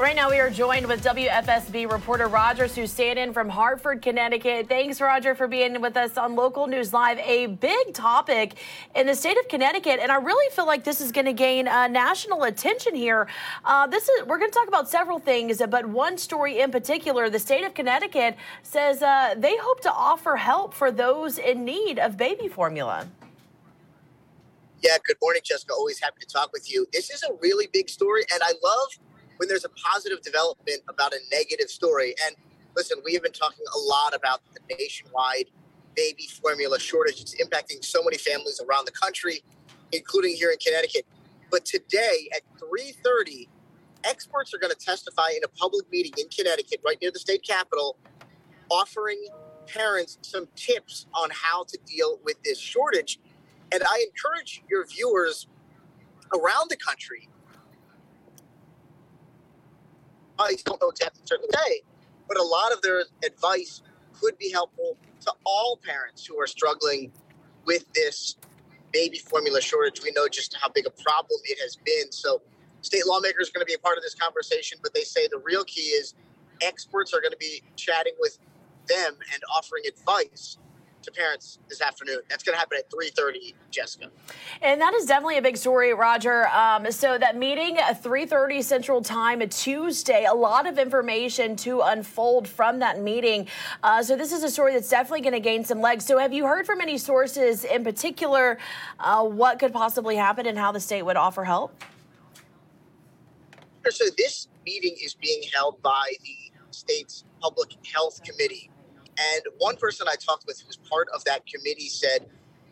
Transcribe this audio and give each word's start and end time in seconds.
Right 0.00 0.16
now, 0.16 0.30
we 0.30 0.38
are 0.38 0.48
joined 0.48 0.86
with 0.86 1.04
WFSB 1.04 1.92
reporter 1.92 2.26
Rogers, 2.26 2.70
Roger 2.70 2.86
Susanin 2.86 3.34
from 3.34 3.50
Hartford, 3.50 4.00
Connecticut. 4.00 4.66
Thanks, 4.66 4.98
Roger, 4.98 5.34
for 5.34 5.46
being 5.46 5.78
with 5.82 5.94
us 5.94 6.16
on 6.16 6.34
Local 6.34 6.66
News 6.66 6.94
Live. 6.94 7.18
A 7.18 7.48
big 7.48 7.92
topic 7.92 8.54
in 8.94 9.06
the 9.06 9.14
state 9.14 9.36
of 9.36 9.46
Connecticut, 9.48 10.00
and 10.00 10.10
I 10.10 10.16
really 10.16 10.50
feel 10.54 10.64
like 10.64 10.84
this 10.84 11.02
is 11.02 11.12
going 11.12 11.26
to 11.26 11.34
gain 11.34 11.68
uh, 11.68 11.86
national 11.86 12.44
attention 12.44 12.94
here. 12.94 13.28
Uh, 13.62 13.86
this 13.88 14.08
is 14.08 14.24
we're 14.24 14.38
going 14.38 14.50
to 14.50 14.58
talk 14.58 14.68
about 14.68 14.88
several 14.88 15.18
things, 15.18 15.60
but 15.68 15.84
one 15.84 16.16
story 16.16 16.60
in 16.60 16.70
particular. 16.70 17.28
The 17.28 17.38
state 17.38 17.64
of 17.64 17.74
Connecticut 17.74 18.36
says 18.62 19.02
uh, 19.02 19.34
they 19.36 19.58
hope 19.58 19.82
to 19.82 19.92
offer 19.92 20.36
help 20.36 20.72
for 20.72 20.90
those 20.90 21.36
in 21.36 21.66
need 21.66 21.98
of 21.98 22.16
baby 22.16 22.48
formula. 22.48 23.06
Yeah, 24.80 24.96
good 25.06 25.18
morning, 25.20 25.42
Jessica. 25.44 25.74
Always 25.74 26.00
happy 26.00 26.20
to 26.22 26.26
talk 26.26 26.54
with 26.54 26.72
you. 26.72 26.86
This 26.90 27.10
is 27.10 27.22
a 27.22 27.34
really 27.42 27.68
big 27.70 27.90
story, 27.90 28.22
and 28.32 28.42
I 28.42 28.54
love 28.64 28.88
when 29.40 29.48
there's 29.48 29.64
a 29.64 29.70
positive 29.70 30.20
development 30.20 30.82
about 30.90 31.14
a 31.14 31.18
negative 31.32 31.70
story. 31.70 32.14
And 32.26 32.36
listen, 32.76 32.98
we 33.02 33.14
have 33.14 33.22
been 33.22 33.32
talking 33.32 33.64
a 33.74 33.78
lot 33.78 34.14
about 34.14 34.42
the 34.52 34.60
nationwide 34.76 35.46
baby 35.96 36.28
formula 36.42 36.78
shortage. 36.78 37.22
It's 37.22 37.34
impacting 37.42 37.82
so 37.82 38.02
many 38.04 38.18
families 38.18 38.60
around 38.60 38.84
the 38.86 38.92
country, 38.92 39.42
including 39.92 40.34
here 40.36 40.50
in 40.50 40.58
Connecticut. 40.58 41.06
But 41.50 41.64
today 41.64 42.28
at 42.36 42.42
3:30, 42.60 43.48
experts 44.04 44.52
are 44.52 44.58
going 44.58 44.74
to 44.78 44.84
testify 44.84 45.30
in 45.34 45.42
a 45.42 45.48
public 45.48 45.90
meeting 45.90 46.12
in 46.18 46.28
Connecticut, 46.28 46.82
right 46.84 46.98
near 47.00 47.10
the 47.10 47.18
state 47.18 47.42
capitol, 47.42 47.96
offering 48.70 49.24
parents 49.66 50.18
some 50.20 50.48
tips 50.54 51.06
on 51.14 51.30
how 51.32 51.64
to 51.64 51.78
deal 51.86 52.20
with 52.22 52.36
this 52.42 52.58
shortage. 52.58 53.18
And 53.72 53.82
I 53.82 54.04
encourage 54.06 54.62
your 54.68 54.84
viewers 54.84 55.46
around 56.34 56.70
the 56.70 56.76
country 56.76 57.30
advice, 60.40 60.62
don't 60.62 60.80
know 60.80 60.88
exactly 60.90 61.22
certain 61.24 61.48
day, 61.52 61.82
but 62.28 62.38
a 62.38 62.42
lot 62.42 62.72
of 62.72 62.82
their 62.82 63.04
advice 63.24 63.82
could 64.20 64.36
be 64.38 64.50
helpful 64.50 64.96
to 65.20 65.32
all 65.44 65.78
parents 65.84 66.26
who 66.26 66.40
are 66.40 66.46
struggling 66.46 67.12
with 67.64 67.84
this 67.94 68.36
baby 68.92 69.18
formula 69.18 69.60
shortage. 69.60 70.02
We 70.02 70.12
know 70.12 70.28
just 70.28 70.56
how 70.60 70.68
big 70.68 70.86
a 70.86 70.90
problem 70.90 71.40
it 71.44 71.58
has 71.62 71.76
been. 71.76 72.10
So, 72.10 72.42
state 72.82 73.06
lawmakers 73.06 73.50
are 73.50 73.52
going 73.52 73.66
to 73.66 73.70
be 73.70 73.74
a 73.74 73.78
part 73.78 73.96
of 73.96 74.02
this 74.02 74.14
conversation, 74.14 74.78
but 74.82 74.94
they 74.94 75.02
say 75.02 75.28
the 75.28 75.40
real 75.44 75.64
key 75.64 75.82
is 75.82 76.14
experts 76.62 77.14
are 77.14 77.20
going 77.20 77.32
to 77.32 77.38
be 77.38 77.62
chatting 77.76 78.14
with 78.18 78.38
them 78.88 79.14
and 79.32 79.42
offering 79.54 79.84
advice 79.86 80.58
to 81.02 81.10
parents 81.10 81.58
this 81.68 81.80
afternoon. 81.80 82.18
That's 82.28 82.42
going 82.42 82.54
to 82.54 82.58
happen 82.58 82.78
at 82.78 82.90
3:30, 82.90 83.54
Jessica. 83.70 84.10
And 84.62 84.80
that 84.80 84.94
is 84.94 85.06
definitely 85.06 85.38
a 85.38 85.42
big 85.42 85.56
story, 85.56 85.94
Roger. 85.94 86.48
Um, 86.48 86.90
so 86.90 87.18
that 87.18 87.36
meeting 87.36 87.78
at 87.78 88.02
3:30 88.02 88.62
Central 88.62 89.02
Time, 89.02 89.40
a 89.40 89.46
Tuesday. 89.46 90.24
A 90.24 90.34
lot 90.34 90.66
of 90.66 90.78
information 90.78 91.56
to 91.56 91.80
unfold 91.80 92.48
from 92.48 92.78
that 92.80 93.00
meeting. 93.00 93.46
Uh, 93.82 94.02
so 94.02 94.16
this 94.16 94.32
is 94.32 94.42
a 94.42 94.50
story 94.50 94.72
that's 94.72 94.88
definitely 94.88 95.22
going 95.22 95.32
to 95.32 95.40
gain 95.40 95.64
some 95.64 95.80
legs. 95.80 96.04
So 96.04 96.18
have 96.18 96.32
you 96.32 96.46
heard 96.46 96.66
from 96.66 96.80
any 96.80 96.98
sources 96.98 97.64
in 97.64 97.84
particular 97.84 98.58
uh, 98.98 99.24
what 99.24 99.58
could 99.58 99.72
possibly 99.72 100.16
happen 100.16 100.46
and 100.46 100.58
how 100.58 100.72
the 100.72 100.80
state 100.80 101.02
would 101.02 101.16
offer 101.16 101.44
help? 101.44 101.84
So 103.88 104.04
this 104.16 104.48
meeting 104.66 104.96
is 105.02 105.14
being 105.14 105.42
held 105.54 105.80
by 105.82 106.12
the 106.22 106.52
state's 106.70 107.24
public 107.40 107.74
health 107.92 108.22
committee 108.22 108.70
and 109.20 109.42
one 109.58 109.76
person 109.76 110.06
I 110.08 110.16
talked 110.16 110.44
with 110.46 110.62
who's 110.64 110.76
part 110.76 111.08
of 111.14 111.24
that 111.24 111.46
committee 111.46 111.88
said 111.88 112.26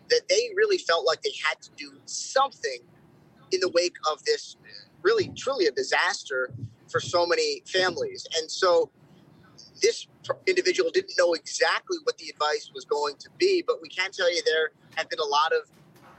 that 0.09 0.23
they 0.29 0.51
really 0.57 0.79
felt 0.79 1.07
like 1.07 1.23
they 1.23 1.33
had 1.47 1.61
to 1.63 1.71
do 1.77 1.93
something 2.07 2.79
in 3.51 3.61
the 3.61 3.71
wake 3.71 3.97
of 4.11 4.25
this 4.25 4.57
really, 5.03 5.31
truly 5.37 5.67
a 5.67 5.71
disaster 5.71 6.51
for 6.91 7.01
so 7.01 7.27
many 7.27 7.63
families. 7.67 8.27
And 8.39 8.51
so 8.51 8.91
this 9.83 10.07
individual 10.47 10.91
didn't 10.91 11.13
know 11.19 11.35
exactly 11.35 11.99
what 12.05 12.17
the 12.19 12.29
advice 12.29 12.71
was 12.75 12.85
going 12.85 13.17
to 13.17 13.29
be, 13.39 13.63
but 13.67 13.81
we 13.83 13.89
can 13.89 14.11
tell 14.11 14.33
you 14.33 14.43
there 14.45 14.71
have 14.97 15.09
been 15.09 15.21
a 15.21 15.25
lot 15.25 15.53
of 15.53 15.69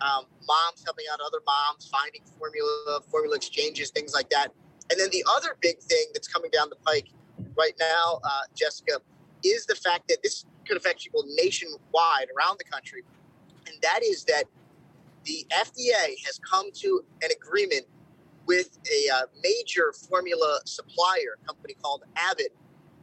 um, 0.02 0.26
moms 0.48 0.84
helping 0.86 1.06
out 1.12 1.20
other 1.26 1.40
moms, 1.46 1.90
finding 1.90 2.22
formula, 2.38 3.02
formula 3.10 3.36
exchanges, 3.36 3.90
things 3.90 4.14
like 4.14 4.30
that. 4.30 4.50
And 4.90 5.00
then 5.00 5.10
the 5.12 5.24
other 5.36 5.58
big 5.62 5.80
thing 5.80 6.06
that's 6.14 6.28
coming 6.28 6.50
down 6.52 6.70
the 6.70 6.78
pike 6.78 7.08
right 7.58 7.74
now, 7.80 8.20
uh, 8.24 8.42
Jessica, 8.56 9.02
is 9.44 9.66
the 9.66 9.76
fact 9.76 10.08
that 10.10 10.22
this 10.24 10.46
could 10.68 10.78
affect 10.78 11.02
people 11.02 11.24
nationwide 11.28 12.28
around 12.38 12.60
the 12.60 12.70
country. 12.70 13.04
And 13.68 13.76
that 13.82 14.02
is 14.04 14.24
that 14.26 14.46
the 15.26 15.46
FDA 15.52 16.16
has 16.26 16.40
come 16.40 16.72
to 16.74 17.04
an 17.22 17.30
agreement 17.32 17.86
with 18.46 18.78
a 18.92 19.16
uh, 19.16 19.22
major 19.44 19.94
formula 20.10 20.60
supplier 20.66 21.38
company 21.46 21.76
called 21.82 22.04
Abbott. 22.16 22.56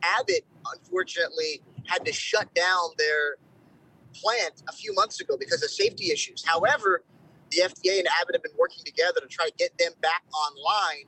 Abbott, 0.03 0.45
unfortunately, 0.75 1.63
had 1.87 2.05
to 2.05 2.13
shut 2.13 2.53
down 2.55 2.91
their 2.99 3.37
plant 4.15 4.63
a 4.69 4.73
few 4.73 4.93
months 4.95 5.21
ago 5.21 5.37
because 5.39 5.63
of 5.63 5.71
safety 5.71 6.11
issues. 6.11 6.45
However, 6.45 7.05
the 7.51 7.59
FDA 7.59 7.99
and 7.99 8.09
Abbott 8.21 8.35
have 8.35 8.43
been 8.43 8.57
working 8.59 8.83
together 8.85 9.21
to 9.21 9.29
try 9.29 9.47
to 9.47 9.53
get 9.57 9.77
them 9.79 9.93
back 10.01 10.25
online. 10.35 11.05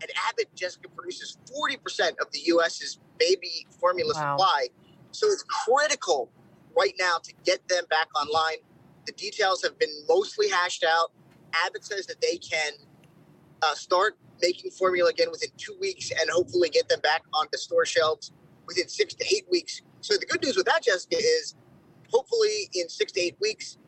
And 0.00 0.10
Abbott, 0.28 0.54
Jessica, 0.54 0.88
produces 0.88 1.38
40% 1.46 2.10
of 2.20 2.30
the 2.32 2.40
U.S.'s 2.46 2.98
baby 3.20 3.66
formula 3.78 4.12
wow. 4.16 4.36
supply. 4.36 4.68
So 5.12 5.28
it's 5.28 5.44
critical 5.44 6.30
right 6.76 6.94
now 6.98 7.18
to 7.22 7.32
get 7.44 7.66
them 7.68 7.84
back 7.90 8.08
online. 8.16 8.56
The 9.06 9.12
details 9.12 9.62
have 9.62 9.78
been 9.78 9.90
mostly 10.08 10.48
hashed 10.48 10.84
out. 10.84 11.12
Abbott 11.64 11.84
says 11.84 12.06
that 12.06 12.20
they 12.20 12.38
can 12.38 12.72
uh, 13.62 13.74
start 13.74 14.16
making 14.42 14.70
formula 14.70 15.10
again 15.10 15.28
within 15.30 15.50
two 15.56 15.76
weeks 15.80 16.10
and 16.10 16.30
hopefully 16.30 16.68
get 16.70 16.88
them 16.88 17.00
back 17.00 17.22
on 17.34 17.46
the 17.52 17.58
store 17.58 17.84
shelves 17.84 18.32
within 18.66 18.88
six 18.88 19.14
to 19.14 19.24
eight 19.34 19.44
weeks. 19.50 19.82
So 20.00 20.14
the 20.14 20.26
good 20.26 20.42
news 20.42 20.56
with 20.56 20.66
that, 20.66 20.82
Jessica, 20.82 21.16
is 21.16 21.54
hopefully 22.10 22.70
in 22.74 22.88
six 22.88 23.12
to 23.12 23.20
eight 23.20 23.36
weeks, 23.40 23.78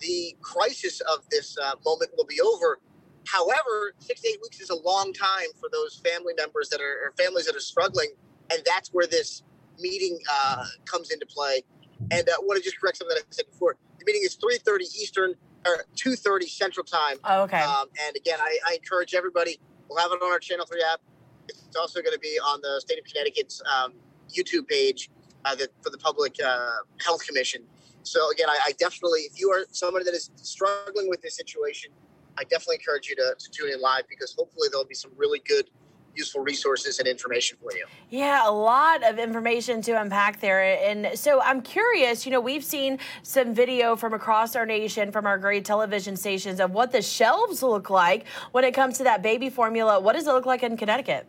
the 0.00 0.36
crisis 0.40 1.00
of 1.00 1.28
this 1.30 1.56
uh, 1.58 1.74
moment 1.84 2.10
will 2.16 2.26
be 2.26 2.40
over. 2.40 2.80
However, 3.26 3.94
six 3.98 4.20
to 4.22 4.28
eight 4.28 4.40
weeks 4.42 4.60
is 4.60 4.70
a 4.70 4.76
long 4.76 5.12
time 5.12 5.46
for 5.60 5.68
those 5.72 6.02
family 6.04 6.34
members 6.36 6.68
that 6.70 6.80
are 6.80 7.06
or 7.06 7.12
families 7.16 7.46
that 7.46 7.56
are 7.56 7.60
struggling 7.60 8.10
and 8.52 8.62
that's 8.64 8.90
where 8.90 9.06
this 9.06 9.42
meeting 9.78 10.18
uh, 10.30 10.64
comes 10.84 11.10
into 11.10 11.26
play. 11.26 11.62
And 12.10 12.28
I 12.28 12.38
want 12.42 12.58
to 12.58 12.62
just 12.62 12.80
correct 12.80 12.98
something 12.98 13.14
that 13.14 13.22
I 13.22 13.26
said 13.30 13.46
before. 13.50 13.76
The 13.98 14.04
meeting 14.04 14.22
is 14.24 14.36
3:30 14.36 14.82
Eastern 14.82 15.34
or 15.66 15.84
2:30 15.96 16.48
Central 16.48 16.84
Time. 16.84 17.18
Oh, 17.24 17.42
okay. 17.42 17.60
Um, 17.60 17.86
and 18.06 18.16
again, 18.16 18.38
I, 18.40 18.58
I, 18.68 18.74
encourage 18.74 19.14
everybody. 19.14 19.60
We'll 19.88 19.98
have 19.98 20.10
it 20.10 20.20
on 20.22 20.32
our 20.32 20.40
Channel 20.40 20.66
Three 20.66 20.82
app. 20.92 21.00
It's 21.48 21.76
also 21.76 22.02
going 22.02 22.12
to 22.12 22.18
be 22.18 22.38
on 22.44 22.60
the 22.62 22.80
State 22.80 22.98
of 22.98 23.04
Connecticut's 23.04 23.62
um, 23.72 23.94
YouTube 24.28 24.66
page 24.68 25.10
uh, 25.44 25.54
the, 25.54 25.68
for 25.82 25.90
the 25.90 25.98
Public 25.98 26.36
uh, 26.44 26.70
Health 27.04 27.26
Commission. 27.26 27.62
So 28.02 28.30
again, 28.30 28.48
I, 28.48 28.58
I, 28.66 28.72
definitely, 28.78 29.20
if 29.20 29.38
you 29.38 29.50
are 29.50 29.64
someone 29.70 30.04
that 30.04 30.14
is 30.14 30.30
struggling 30.36 31.08
with 31.08 31.22
this 31.22 31.36
situation, 31.36 31.92
I 32.36 32.44
definitely 32.44 32.76
encourage 32.76 33.08
you 33.08 33.16
to, 33.16 33.34
to 33.38 33.50
tune 33.50 33.70
in 33.70 33.80
live 33.80 34.08
because 34.08 34.34
hopefully 34.36 34.68
there'll 34.70 34.86
be 34.86 34.94
some 34.94 35.12
really 35.16 35.40
good 35.46 35.70
useful 36.14 36.42
resources 36.42 36.98
and 36.98 37.08
information 37.08 37.56
for 37.60 37.72
you. 37.76 37.84
Yeah, 38.10 38.48
a 38.48 38.50
lot 38.50 39.02
of 39.02 39.18
information 39.18 39.80
to 39.82 39.92
unpack 39.92 40.40
there. 40.40 40.62
And 40.62 41.18
so 41.18 41.40
I'm 41.40 41.62
curious, 41.62 42.26
you 42.26 42.32
know, 42.32 42.40
we've 42.40 42.64
seen 42.64 42.98
some 43.22 43.54
video 43.54 43.96
from 43.96 44.12
across 44.12 44.54
our 44.56 44.66
nation, 44.66 45.10
from 45.12 45.26
our 45.26 45.38
Gray 45.38 45.60
Television 45.60 46.16
stations, 46.16 46.60
of 46.60 46.72
what 46.72 46.92
the 46.92 47.02
shelves 47.02 47.62
look 47.62 47.90
like 47.90 48.26
when 48.52 48.64
it 48.64 48.72
comes 48.72 48.98
to 48.98 49.04
that 49.04 49.22
baby 49.22 49.50
formula. 49.50 50.00
What 50.00 50.14
does 50.14 50.26
it 50.26 50.32
look 50.32 50.46
like 50.46 50.62
in 50.62 50.76
Connecticut? 50.76 51.26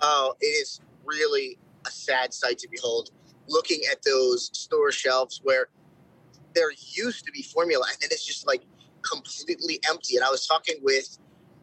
Oh, 0.00 0.34
it 0.40 0.46
is 0.46 0.80
really 1.04 1.58
a 1.86 1.90
sad 1.90 2.34
sight 2.34 2.58
to 2.58 2.68
behold. 2.68 3.10
Looking 3.48 3.82
at 3.90 4.02
those 4.02 4.50
store 4.52 4.90
shelves 4.90 5.40
where 5.44 5.68
there 6.54 6.70
used 6.72 7.24
to 7.26 7.32
be 7.32 7.42
formula 7.42 7.84
and 7.88 7.98
then 8.00 8.08
it's 8.10 8.24
just 8.24 8.46
like 8.46 8.62
completely 9.02 9.80
empty. 9.88 10.16
And 10.16 10.24
I 10.24 10.30
was 10.30 10.46
talking 10.46 10.76
with 10.82 11.18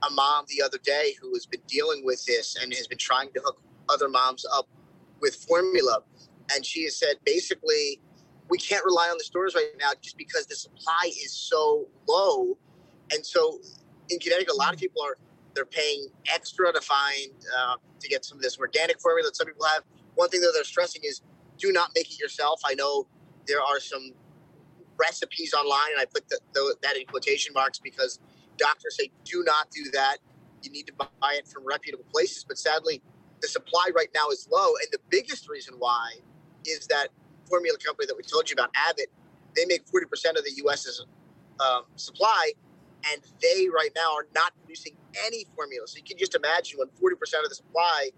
a 0.07 0.11
mom 0.11 0.45
the 0.47 0.63
other 0.63 0.77
day 0.83 1.15
who 1.21 1.33
has 1.33 1.45
been 1.45 1.61
dealing 1.67 2.03
with 2.05 2.25
this 2.25 2.55
and 2.61 2.73
has 2.73 2.87
been 2.87 2.97
trying 2.97 3.31
to 3.33 3.41
hook 3.41 3.61
other 3.89 4.09
moms 4.09 4.45
up 4.53 4.67
with 5.21 5.35
formula. 5.35 5.99
And 6.53 6.65
she 6.65 6.83
has 6.83 6.97
said 6.97 7.15
basically, 7.25 8.01
we 8.49 8.57
can't 8.57 8.83
rely 8.85 9.07
on 9.09 9.17
the 9.17 9.23
stores 9.23 9.55
right 9.55 9.71
now 9.79 9.91
just 10.01 10.17
because 10.17 10.45
the 10.45 10.55
supply 10.55 11.05
is 11.23 11.31
so 11.31 11.87
low. 12.07 12.57
And 13.11 13.25
so 13.25 13.59
in 14.09 14.19
Connecticut, 14.19 14.53
a 14.53 14.57
lot 14.57 14.73
of 14.73 14.79
people 14.79 15.01
are 15.01 15.17
they're 15.55 15.65
paying 15.65 16.07
extra 16.33 16.73
to 16.73 16.81
find 16.81 17.31
uh, 17.57 17.75
to 17.99 18.09
get 18.09 18.25
some 18.25 18.37
of 18.37 18.41
this 18.41 18.57
organic 18.57 18.99
formula 18.99 19.29
that 19.29 19.35
some 19.35 19.47
people 19.47 19.65
have. 19.65 19.83
One 20.15 20.29
thing 20.29 20.41
that 20.41 20.51
they're 20.53 20.63
stressing 20.63 21.03
is 21.05 21.21
do 21.57 21.71
not 21.71 21.91
make 21.95 22.11
it 22.11 22.19
yourself. 22.19 22.61
I 22.65 22.73
know 22.73 23.07
there 23.47 23.61
are 23.61 23.79
some 23.79 24.13
recipes 24.97 25.53
online, 25.53 25.91
and 25.91 26.01
I 26.01 26.05
put 26.05 26.27
the, 26.29 26.39
the, 26.53 26.75
that 26.81 26.97
in 26.97 27.05
quotation 27.05 27.53
marks 27.53 27.79
because 27.79 28.19
doctors 28.57 28.97
say 28.97 29.11
do 29.23 29.43
not 29.45 29.69
do 29.71 29.89
that. 29.91 30.17
You 30.61 30.71
need 30.71 30.87
to 30.87 30.93
buy 30.93 31.33
it 31.33 31.47
from 31.47 31.65
reputable 31.65 32.05
places. 32.11 32.45
But 32.47 32.57
sadly, 32.57 33.01
the 33.41 33.47
supply 33.47 33.89
right 33.95 34.09
now 34.15 34.29
is 34.29 34.47
low. 34.51 34.67
And 34.81 34.87
the 34.91 34.99
biggest 35.09 35.49
reason 35.49 35.75
why 35.77 36.13
is 36.65 36.87
that 36.87 37.09
formula 37.49 37.77
company 37.77 38.07
that 38.07 38.15
we 38.15 38.23
told 38.23 38.49
you 38.49 38.53
about, 38.53 38.69
Abbott, 38.89 39.07
they 39.55 39.65
make 39.65 39.85
40% 39.85 40.37
of 40.37 40.43
the 40.43 40.53
U.S.'s 40.57 41.05
um, 41.59 41.83
supply, 41.95 42.51
and 43.11 43.21
they 43.41 43.67
right 43.67 43.91
now 43.95 44.15
are 44.15 44.27
not 44.33 44.53
producing 44.63 44.95
any 45.25 45.45
formula. 45.55 45.87
So 45.87 45.97
you 45.97 46.03
can 46.03 46.17
just 46.17 46.35
imagine 46.35 46.79
when 46.79 46.87
40% 46.87 47.13
of 47.43 47.49
the 47.49 47.55
supply 47.55 48.09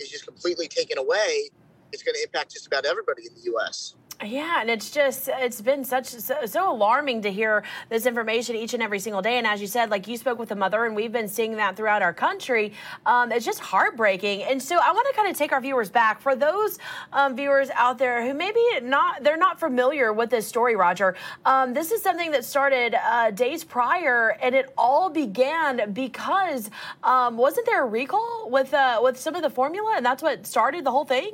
is 0.00 0.10
just 0.10 0.26
completely 0.26 0.68
taken 0.68 0.98
away, 0.98 1.50
it's 1.92 2.02
going 2.02 2.14
to 2.14 2.22
impact 2.22 2.52
just 2.52 2.66
about 2.66 2.84
everybody 2.84 3.22
in 3.26 3.34
the 3.34 3.42
U.S. 3.52 3.94
Yeah, 4.24 4.60
and 4.60 4.70
it's 4.70 4.90
just 4.90 5.28
it's 5.28 5.60
been 5.60 5.84
such 5.84 6.06
so, 6.06 6.46
so, 6.46 6.72
alarming 6.72 7.22
to 7.22 7.32
hear 7.32 7.64
this 7.88 8.06
information 8.06 8.54
each 8.54 8.72
and 8.72 8.82
every 8.82 9.00
single 9.00 9.20
day. 9.20 9.36
And 9.36 9.46
as 9.46 9.60
you 9.60 9.66
said, 9.66 9.90
like 9.90 10.06
you 10.06 10.16
spoke 10.16 10.38
with 10.38 10.52
a 10.52 10.54
mother, 10.54 10.84
and 10.84 10.94
we've 10.94 11.10
been 11.10 11.28
seeing 11.28 11.56
that 11.56 11.76
throughout 11.76 12.02
our 12.02 12.12
country. 12.12 12.72
Um, 13.04 13.32
it's 13.32 13.44
just 13.44 13.58
heartbreaking. 13.58 14.44
And 14.44 14.62
so 14.62 14.76
I 14.76 14.92
want 14.92 15.08
to 15.08 15.14
kind 15.14 15.28
of 15.28 15.36
take 15.36 15.50
our 15.50 15.60
viewers 15.60 15.90
back 15.90 16.20
for 16.20 16.36
those 16.36 16.78
um, 17.12 17.34
viewers 17.34 17.70
out 17.74 17.98
there 17.98 18.24
who 18.24 18.32
maybe 18.32 18.60
not 18.82 19.24
they're 19.24 19.36
not 19.36 19.58
familiar 19.58 20.12
with 20.12 20.30
this 20.30 20.46
story. 20.46 20.76
Roger, 20.76 21.16
um, 21.44 21.74
this 21.74 21.90
is 21.90 22.00
something 22.00 22.30
that 22.30 22.44
started 22.44 22.94
uh, 22.94 23.32
days 23.32 23.64
prior, 23.64 24.36
and 24.40 24.54
it 24.54 24.72
all 24.78 25.10
began 25.10 25.92
because 25.92 26.70
um, 27.02 27.36
wasn't 27.36 27.66
there 27.66 27.82
a 27.82 27.86
recall 27.86 28.48
with 28.50 28.72
uh, 28.72 29.00
with 29.02 29.18
some 29.18 29.34
of 29.34 29.42
the 29.42 29.50
formula, 29.50 29.94
and 29.96 30.06
that's 30.06 30.22
what 30.22 30.46
started 30.46 30.84
the 30.84 30.92
whole 30.92 31.04
thing. 31.04 31.32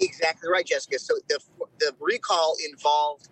Exactly 0.00 0.48
right, 0.50 0.66
Jessica. 0.66 0.98
So 0.98 1.14
the 1.28 1.40
the 1.80 1.92
recall 2.00 2.56
involved 2.70 3.28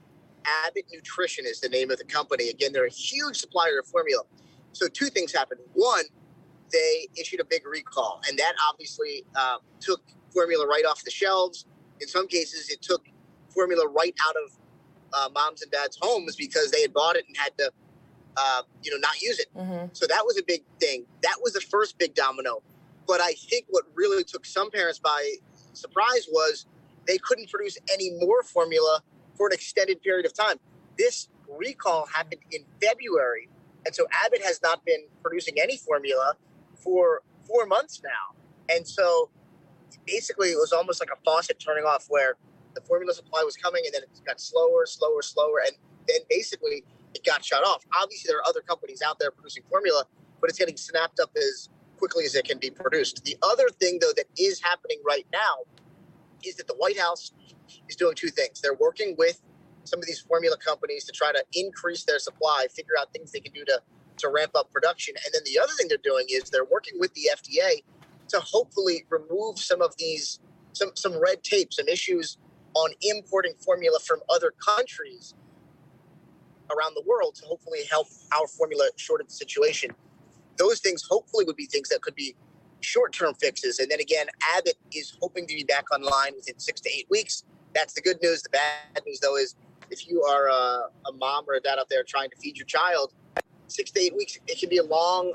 Abbott 0.66 0.86
Nutrition 0.92 1.44
is 1.46 1.60
the 1.60 1.68
name 1.68 1.90
of 1.90 1.98
the 1.98 2.04
company. 2.04 2.48
Again, 2.48 2.72
they're 2.72 2.86
a 2.86 2.90
huge 2.90 3.36
supplier 3.36 3.80
of 3.80 3.86
formula. 3.86 4.22
So 4.72 4.88
two 4.88 5.06
things 5.06 5.32
happened. 5.32 5.60
One, 5.74 6.04
they 6.72 7.08
issued 7.18 7.40
a 7.40 7.44
big 7.44 7.66
recall, 7.66 8.20
and 8.28 8.38
that 8.38 8.54
obviously 8.70 9.24
um, 9.36 9.58
took 9.80 10.02
formula 10.32 10.66
right 10.66 10.84
off 10.84 11.02
the 11.04 11.10
shelves. 11.10 11.66
In 12.00 12.08
some 12.08 12.26
cases, 12.28 12.68
it 12.68 12.82
took 12.82 13.06
formula 13.48 13.88
right 13.88 14.14
out 14.28 14.34
of 14.44 14.58
uh, 15.14 15.28
moms 15.32 15.62
and 15.62 15.70
dads' 15.70 15.98
homes 16.00 16.36
because 16.36 16.70
they 16.70 16.82
had 16.82 16.92
bought 16.92 17.16
it 17.16 17.24
and 17.26 17.36
had 17.36 17.56
to, 17.58 17.70
uh, 18.36 18.62
you 18.82 18.90
know, 18.90 18.98
not 18.98 19.20
use 19.20 19.38
it. 19.38 19.46
Mm-hmm. 19.56 19.86
So 19.92 20.06
that 20.06 20.22
was 20.26 20.36
a 20.38 20.42
big 20.46 20.62
thing. 20.78 21.06
That 21.22 21.36
was 21.42 21.52
the 21.54 21.60
first 21.60 21.98
big 21.98 22.14
domino. 22.14 22.62
But 23.06 23.20
I 23.20 23.32
think 23.34 23.66
what 23.68 23.84
really 23.94 24.24
took 24.24 24.44
some 24.44 24.70
parents 24.70 24.98
by 24.98 25.36
surprise 25.76 26.26
was 26.30 26.66
they 27.06 27.18
couldn't 27.18 27.50
produce 27.50 27.78
any 27.92 28.10
more 28.20 28.42
formula 28.42 29.02
for 29.36 29.46
an 29.46 29.52
extended 29.52 30.02
period 30.02 30.26
of 30.26 30.34
time. 30.34 30.56
This 30.98 31.28
recall 31.48 32.06
happened 32.12 32.40
in 32.50 32.62
February, 32.82 33.48
and 33.84 33.94
so 33.94 34.06
Abbott 34.24 34.42
has 34.42 34.60
not 34.62 34.84
been 34.84 35.04
producing 35.22 35.54
any 35.60 35.76
formula 35.76 36.34
for 36.74 37.22
four 37.46 37.66
months 37.66 38.02
now. 38.02 38.36
And 38.74 38.86
so 38.86 39.30
basically, 40.06 40.48
it 40.48 40.56
was 40.56 40.72
almost 40.72 41.00
like 41.00 41.10
a 41.12 41.20
faucet 41.24 41.58
turning 41.58 41.84
off 41.84 42.06
where 42.08 42.34
the 42.74 42.80
formula 42.82 43.14
supply 43.14 43.42
was 43.44 43.56
coming 43.56 43.82
and 43.84 43.94
then 43.94 44.02
it 44.02 44.10
got 44.26 44.40
slower, 44.40 44.86
slower, 44.86 45.22
slower, 45.22 45.62
and 45.66 45.76
then 46.08 46.20
basically 46.28 46.84
it 47.14 47.24
got 47.24 47.44
shut 47.44 47.64
off. 47.64 47.84
Obviously, 48.00 48.28
there 48.28 48.38
are 48.38 48.48
other 48.48 48.60
companies 48.60 49.02
out 49.06 49.18
there 49.18 49.30
producing 49.30 49.62
formula, 49.70 50.04
but 50.40 50.50
it's 50.50 50.58
getting 50.58 50.76
snapped 50.76 51.20
up 51.20 51.30
as 51.36 51.70
quickly 51.96 52.24
as 52.24 52.34
it 52.34 52.44
can 52.44 52.58
be 52.58 52.70
produced. 52.70 53.24
The 53.24 53.36
other 53.42 53.68
thing, 53.68 53.98
though, 54.00 54.12
that 54.16 54.26
is 54.38 54.60
happening 54.60 54.98
right 55.06 55.26
now 55.32 55.64
is 56.44 56.56
that 56.56 56.66
the 56.66 56.74
White 56.74 56.98
House 56.98 57.32
is 57.88 57.96
doing 57.96 58.14
two 58.14 58.28
things. 58.28 58.60
They're 58.60 58.74
working 58.74 59.14
with 59.18 59.40
some 59.84 59.98
of 60.00 60.06
these 60.06 60.20
formula 60.20 60.56
companies 60.56 61.04
to 61.04 61.12
try 61.12 61.32
to 61.32 61.44
increase 61.54 62.04
their 62.04 62.18
supply, 62.18 62.66
figure 62.74 62.94
out 62.98 63.12
things 63.12 63.32
they 63.32 63.40
can 63.40 63.52
do 63.52 63.64
to, 63.64 63.80
to 64.18 64.28
ramp 64.28 64.52
up 64.54 64.70
production. 64.72 65.14
And 65.24 65.34
then 65.34 65.42
the 65.44 65.58
other 65.58 65.72
thing 65.78 65.88
they're 65.88 65.98
doing 66.02 66.26
is 66.28 66.50
they're 66.50 66.64
working 66.64 66.98
with 66.98 67.12
the 67.14 67.30
FDA 67.32 67.82
to 68.28 68.40
hopefully 68.40 69.04
remove 69.08 69.58
some 69.58 69.80
of 69.80 69.94
these, 69.98 70.40
some, 70.72 70.90
some 70.94 71.20
red 71.20 71.42
tape, 71.42 71.72
some 71.72 71.88
issues 71.88 72.38
on 72.74 72.90
importing 73.02 73.54
formula 73.64 73.98
from 74.00 74.20
other 74.28 74.52
countries 74.64 75.34
around 76.76 76.94
the 76.94 77.02
world 77.06 77.34
to 77.36 77.46
hopefully 77.46 77.80
help 77.90 78.08
our 78.38 78.46
formula 78.48 78.88
shortage 78.96 79.30
situation 79.30 79.90
those 80.58 80.80
things 80.80 81.06
hopefully 81.08 81.44
would 81.44 81.56
be 81.56 81.66
things 81.66 81.88
that 81.88 82.02
could 82.02 82.14
be 82.14 82.34
short-term 82.80 83.34
fixes. 83.34 83.78
And 83.78 83.90
then 83.90 84.00
again, 84.00 84.26
Abbott 84.56 84.76
is 84.92 85.16
hoping 85.20 85.46
to 85.46 85.54
be 85.54 85.64
back 85.64 85.84
online 85.92 86.34
within 86.36 86.58
six 86.58 86.80
to 86.82 86.90
eight 86.90 87.06
weeks. 87.10 87.44
That's 87.74 87.94
the 87.94 88.00
good 88.00 88.18
news. 88.22 88.42
The 88.42 88.50
bad 88.50 89.02
news, 89.06 89.20
though, 89.20 89.36
is 89.36 89.56
if 89.90 90.08
you 90.08 90.22
are 90.22 90.48
a, 90.48 90.88
a 91.08 91.12
mom 91.18 91.44
or 91.48 91.54
a 91.54 91.60
dad 91.60 91.78
out 91.78 91.88
there 91.88 92.04
trying 92.04 92.30
to 92.30 92.36
feed 92.36 92.56
your 92.56 92.66
child, 92.66 93.12
six 93.66 93.90
to 93.92 94.00
eight 94.00 94.14
weeks, 94.16 94.38
it 94.46 94.58
can 94.58 94.68
be 94.68 94.78
a 94.78 94.84
long 94.84 95.32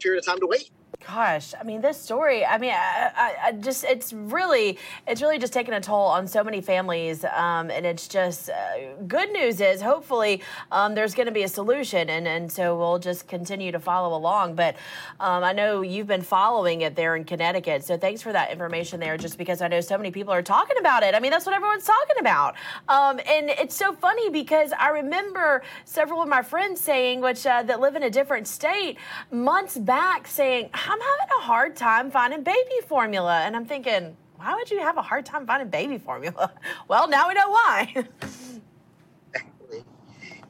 period 0.00 0.18
of 0.18 0.26
time 0.26 0.40
to 0.40 0.46
wait. 0.46 0.70
Gosh, 1.06 1.52
I 1.58 1.64
mean, 1.64 1.80
this 1.80 2.00
story. 2.00 2.44
I 2.44 2.58
mean, 2.58 2.72
I, 2.72 3.10
I, 3.16 3.48
I, 3.48 3.52
just 3.52 3.84
it's 3.84 4.12
really 4.12 4.78
it's 5.06 5.20
really 5.20 5.38
just 5.38 5.52
taking 5.52 5.74
a 5.74 5.80
toll 5.80 6.06
on 6.06 6.28
so 6.28 6.44
many 6.44 6.60
families, 6.60 7.24
um, 7.24 7.70
and 7.70 7.84
it's 7.84 8.06
just 8.06 8.50
uh, 8.50 8.94
good 9.08 9.32
news 9.32 9.60
is 9.60 9.82
hopefully 9.82 10.42
um, 10.70 10.94
there's 10.94 11.14
going 11.14 11.26
to 11.26 11.32
be 11.32 11.42
a 11.42 11.48
solution, 11.48 12.08
and 12.10 12.28
and 12.28 12.50
so 12.52 12.78
we'll 12.78 12.98
just 12.98 13.26
continue 13.26 13.72
to 13.72 13.80
follow 13.80 14.16
along. 14.16 14.54
But 14.54 14.76
um, 15.18 15.42
I 15.42 15.52
know 15.52 15.80
you've 15.80 16.06
been 16.06 16.22
following 16.22 16.82
it 16.82 16.94
there 16.94 17.16
in 17.16 17.24
Connecticut, 17.24 17.84
so 17.84 17.96
thanks 17.96 18.22
for 18.22 18.32
that 18.32 18.52
information 18.52 19.00
there. 19.00 19.16
Just 19.16 19.38
because 19.38 19.60
I 19.60 19.68
know 19.68 19.80
so 19.80 19.96
many 19.96 20.12
people 20.12 20.32
are 20.32 20.42
talking 20.42 20.76
about 20.78 21.02
it. 21.02 21.14
I 21.14 21.20
mean, 21.20 21.32
that's 21.32 21.46
what 21.46 21.54
everyone's 21.54 21.84
talking 21.84 22.16
about, 22.20 22.54
um, 22.88 23.18
and 23.26 23.50
it's 23.50 23.74
so 23.74 23.92
funny 23.92 24.30
because 24.30 24.72
I 24.78 24.90
remember 24.90 25.62
several 25.84 26.22
of 26.22 26.28
my 26.28 26.42
friends 26.42 26.80
saying, 26.80 27.20
which 27.22 27.44
uh, 27.44 27.64
that 27.64 27.80
live 27.80 27.96
in 27.96 28.04
a 28.04 28.10
different 28.10 28.46
state, 28.46 28.98
months 29.30 29.76
back, 29.76 30.28
saying 30.28 30.70
I'm 30.92 31.00
having 31.00 31.28
a 31.38 31.42
hard 31.42 31.74
time 31.74 32.10
finding 32.10 32.42
baby 32.42 32.80
formula. 32.86 33.40
And 33.44 33.56
I'm 33.56 33.64
thinking, 33.64 34.14
why 34.36 34.54
would 34.54 34.70
you 34.70 34.80
have 34.80 34.98
a 34.98 35.02
hard 35.02 35.24
time 35.24 35.46
finding 35.46 35.70
baby 35.70 35.96
formula? 35.96 36.52
Well, 36.88 37.08
now 37.08 37.28
we 37.28 37.34
know 37.34 37.48
why. 37.48 37.94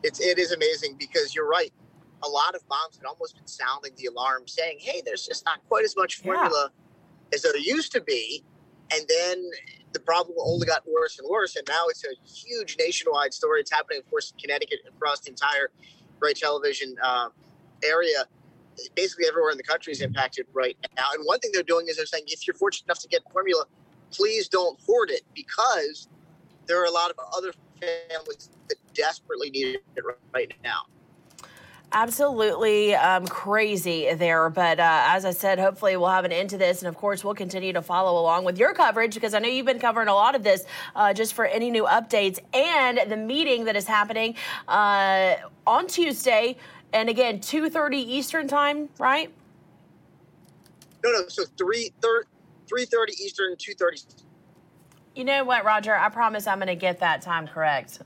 it's 0.02 0.18
it 0.18 0.40
is 0.40 0.50
amazing 0.50 0.96
because 0.98 1.32
you're 1.32 1.48
right. 1.48 1.72
A 2.24 2.28
lot 2.28 2.56
of 2.56 2.62
moms 2.68 2.96
had 2.96 3.06
almost 3.06 3.36
been 3.36 3.46
sounding 3.46 3.92
the 3.96 4.06
alarm, 4.06 4.48
saying, 4.48 4.78
"Hey, 4.80 5.00
there's 5.04 5.24
just 5.24 5.44
not 5.44 5.60
quite 5.68 5.84
as 5.84 5.94
much 5.96 6.16
formula 6.16 6.70
yeah. 6.72 7.36
as 7.36 7.42
there 7.42 7.56
used 7.56 7.92
to 7.92 8.00
be," 8.00 8.42
and 8.92 9.04
then 9.08 9.44
the 9.92 10.00
problem 10.00 10.36
only 10.40 10.66
got 10.66 10.82
worse 10.88 11.20
and 11.20 11.28
worse. 11.30 11.54
And 11.54 11.64
now 11.68 11.86
it's 11.88 12.04
a 12.04 12.14
huge 12.26 12.76
nationwide 12.80 13.32
story. 13.32 13.60
It's 13.60 13.70
happening, 13.70 14.00
of 14.00 14.10
course, 14.10 14.32
in 14.32 14.40
Connecticut 14.40 14.80
across 14.88 15.20
the 15.20 15.30
entire 15.30 15.70
Gray 16.18 16.32
Television 16.32 16.96
uh, 17.00 17.28
area 17.84 18.26
basically 18.94 19.26
everywhere 19.26 19.50
in 19.50 19.56
the 19.56 19.62
country 19.62 19.92
is 19.92 20.00
impacted 20.00 20.46
right 20.52 20.76
now. 20.96 21.06
And 21.14 21.24
one 21.24 21.38
thing 21.38 21.50
they're 21.52 21.62
doing 21.62 21.88
is 21.88 21.96
they're 21.96 22.06
saying 22.06 22.24
if 22.26 22.46
you're 22.46 22.54
fortunate 22.54 22.86
enough 22.86 23.00
to 23.00 23.08
get 23.08 23.22
formula, 23.32 23.64
please 24.10 24.48
don't 24.48 24.78
hoard 24.86 25.10
it 25.10 25.22
because 25.34 26.08
there 26.66 26.80
are 26.80 26.86
a 26.86 26.90
lot 26.90 27.10
of 27.10 27.16
other 27.36 27.52
families 28.08 28.50
that 28.68 28.76
desperately 28.94 29.50
need 29.50 29.78
it 29.96 30.04
right 30.32 30.52
now. 30.62 30.82
Absolutely 31.94 32.94
um, 32.94 33.26
crazy 33.26 34.14
there. 34.14 34.48
But 34.48 34.80
uh, 34.80 35.04
as 35.08 35.26
I 35.26 35.30
said, 35.30 35.58
hopefully 35.58 35.94
we'll 35.98 36.08
have 36.08 36.24
an 36.24 36.32
end 36.32 36.48
to 36.50 36.58
this. 36.58 36.80
And 36.80 36.88
of 36.88 36.96
course, 36.96 37.22
we'll 37.22 37.34
continue 37.34 37.74
to 37.74 37.82
follow 37.82 38.18
along 38.18 38.44
with 38.44 38.58
your 38.58 38.72
coverage 38.72 39.12
because 39.12 39.34
I 39.34 39.40
know 39.40 39.48
you've 39.48 39.66
been 39.66 39.78
covering 39.78 40.08
a 40.08 40.14
lot 40.14 40.34
of 40.34 40.42
this 40.42 40.64
uh, 40.96 41.12
just 41.12 41.34
for 41.34 41.44
any 41.44 41.70
new 41.70 41.84
updates 41.84 42.38
and 42.54 43.10
the 43.10 43.16
meeting 43.16 43.66
that 43.66 43.76
is 43.76 43.86
happening 43.86 44.36
uh, 44.68 45.34
on 45.66 45.86
Tuesday 45.86 46.56
and 46.92 47.08
again, 47.08 47.38
2.30 47.38 47.94
Eastern 47.94 48.48
time, 48.48 48.88
right? 48.98 49.32
No, 51.04 51.10
no. 51.10 51.28
So 51.28 51.44
3, 51.56 51.90
3.30 52.00 53.10
Eastern, 53.20 53.56
2.30 53.56 54.22
you 55.14 55.24
know 55.24 55.44
what, 55.44 55.64
Roger? 55.64 55.94
I 55.94 56.08
promise 56.08 56.46
I'm 56.46 56.58
going 56.58 56.68
to 56.68 56.74
get 56.74 57.00
that 57.00 57.22
time 57.22 57.46
correct 57.46 58.00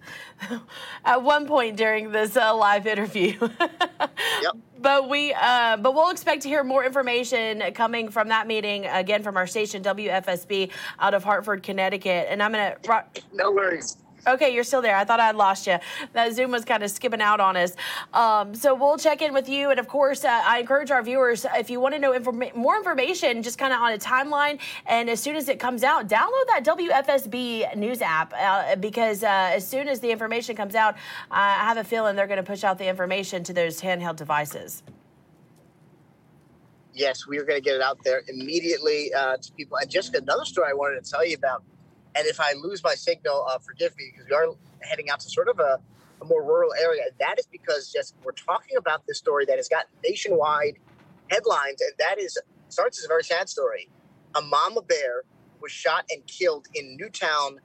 at 1.04 1.22
one 1.22 1.46
point 1.46 1.76
during 1.76 2.10
this 2.10 2.36
uh, 2.36 2.54
live 2.56 2.86
interview. 2.86 3.38
yep. 3.40 4.56
But 4.78 5.08
we, 5.08 5.32
uh, 5.32 5.76
but 5.76 5.94
we'll 5.94 6.10
expect 6.10 6.42
to 6.42 6.48
hear 6.48 6.64
more 6.64 6.84
information 6.84 7.62
coming 7.74 8.08
from 8.08 8.28
that 8.28 8.46
meeting 8.46 8.86
again 8.86 9.22
from 9.22 9.36
our 9.36 9.46
station 9.46 9.82
WFSB 9.82 10.70
out 10.98 11.14
of 11.14 11.24
Hartford, 11.24 11.62
Connecticut. 11.62 12.26
And 12.28 12.42
I'm 12.42 12.52
going 12.52 12.74
to. 12.82 13.04
No 13.32 13.52
worries. 13.52 13.98
Okay, 14.26 14.52
you're 14.52 14.64
still 14.64 14.82
there. 14.82 14.96
I 14.96 15.04
thought 15.04 15.20
I'd 15.20 15.36
lost 15.36 15.66
you. 15.66 15.78
That 16.12 16.32
Zoom 16.32 16.50
was 16.50 16.64
kind 16.64 16.82
of 16.82 16.90
skipping 16.90 17.20
out 17.20 17.38
on 17.38 17.56
us. 17.56 17.74
Um, 18.12 18.54
so 18.54 18.74
we'll 18.74 18.98
check 18.98 19.22
in 19.22 19.32
with 19.32 19.48
you. 19.48 19.70
And 19.70 19.78
of 19.78 19.86
course, 19.86 20.24
uh, 20.24 20.42
I 20.44 20.58
encourage 20.58 20.90
our 20.90 21.02
viewers, 21.02 21.46
if 21.54 21.70
you 21.70 21.78
want 21.80 21.94
to 21.94 22.00
know 22.00 22.12
informa- 22.12 22.54
more 22.54 22.76
information, 22.76 23.42
just 23.42 23.58
kind 23.58 23.72
of 23.72 23.80
on 23.80 23.92
a 23.92 23.98
timeline, 23.98 24.58
and 24.86 25.08
as 25.08 25.20
soon 25.20 25.36
as 25.36 25.48
it 25.48 25.60
comes 25.60 25.84
out, 25.84 26.08
download 26.08 26.46
that 26.48 26.64
WFSB 26.64 27.76
news 27.76 28.02
app 28.02 28.32
uh, 28.36 28.74
because 28.76 29.22
uh, 29.22 29.26
as 29.54 29.66
soon 29.66 29.88
as 29.88 30.00
the 30.00 30.10
information 30.10 30.56
comes 30.56 30.74
out, 30.74 30.96
I 31.30 31.54
have 31.54 31.76
a 31.76 31.84
feeling 31.84 32.16
they're 32.16 32.26
going 32.26 32.36
to 32.38 32.42
push 32.42 32.64
out 32.64 32.78
the 32.78 32.88
information 32.88 33.44
to 33.44 33.52
those 33.52 33.80
handheld 33.80 34.16
devices. 34.16 34.82
Yes, 36.92 37.26
we 37.26 37.38
are 37.38 37.44
going 37.44 37.58
to 37.58 37.64
get 37.64 37.74
it 37.74 37.82
out 37.82 38.02
there 38.04 38.22
immediately 38.26 39.12
uh, 39.12 39.36
to 39.36 39.52
people. 39.52 39.76
And 39.76 39.90
just 39.90 40.14
another 40.14 40.46
story 40.46 40.70
I 40.70 40.72
wanted 40.72 41.04
to 41.04 41.10
tell 41.10 41.26
you 41.26 41.36
about 41.36 41.62
and 42.16 42.26
if 42.26 42.40
I 42.40 42.54
lose 42.54 42.82
my 42.82 42.94
signal, 42.94 43.46
uh, 43.48 43.58
forgive 43.58 43.96
me 43.96 44.12
because 44.12 44.28
we 44.28 44.34
are 44.34 44.54
heading 44.80 45.10
out 45.10 45.20
to 45.20 45.28
sort 45.28 45.48
of 45.48 45.58
a, 45.58 45.78
a 46.22 46.24
more 46.24 46.42
rural 46.42 46.72
area. 46.80 47.02
That 47.20 47.38
is 47.38 47.46
because 47.46 47.92
just 47.92 48.14
we're 48.24 48.32
talking 48.32 48.76
about 48.78 49.06
this 49.06 49.18
story 49.18 49.44
that 49.46 49.56
has 49.56 49.68
got 49.68 49.86
nationwide 50.02 50.78
headlines, 51.30 51.80
and 51.82 51.92
that 51.98 52.18
is 52.18 52.38
starts 52.68 52.98
as 52.98 53.04
a 53.04 53.08
very 53.08 53.22
sad 53.24 53.48
story. 53.48 53.88
A 54.34 54.40
mama 54.40 54.82
bear 54.82 55.22
was 55.60 55.72
shot 55.72 56.04
and 56.10 56.26
killed 56.26 56.68
in 56.74 56.96
Newtown, 56.96 57.60